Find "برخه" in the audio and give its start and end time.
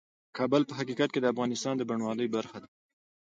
2.35-2.57